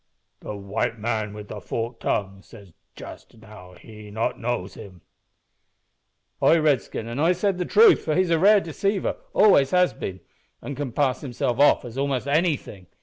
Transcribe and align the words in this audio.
"The 0.39 0.55
white 0.55 0.97
man 0.97 1.31
with 1.31 1.49
the 1.49 1.61
forked 1.61 1.99
tongue 2.01 2.41
say 2.41 2.73
jus' 2.95 3.27
now 3.37 3.73
he 3.73 4.09
not 4.09 4.39
knows 4.39 4.73
him." 4.73 5.01
"Ay, 6.41 6.57
Redskin, 6.57 7.07
an' 7.07 7.19
I 7.19 7.33
said 7.33 7.59
the 7.59 7.65
truth, 7.65 8.03
for 8.05 8.15
he's 8.15 8.31
a 8.31 8.39
rare 8.39 8.61
deceiver 8.61 9.17
always 9.35 9.69
has 9.69 9.93
been 9.93 10.21
an' 10.59 10.73
can 10.73 10.91
pass 10.91 11.21
himself 11.21 11.59
off 11.59 11.83
for 11.83 11.89
a'most 11.89 12.25
anything. 12.27 12.87